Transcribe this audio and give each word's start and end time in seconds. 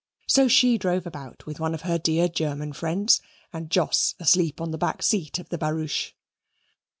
So 0.27 0.47
she 0.47 0.79
drove 0.79 1.05
about 1.05 1.45
with 1.45 1.59
one 1.59 1.75
of 1.75 1.83
her 1.83 1.99
dear 1.99 2.27
German 2.27 2.73
friends, 2.73 3.21
and 3.53 3.69
Jos 3.69 4.15
asleep 4.19 4.59
on 4.59 4.71
the 4.71 4.77
back 4.79 5.03
seat 5.03 5.37
of 5.37 5.49
the 5.49 5.59
barouche. 5.59 6.13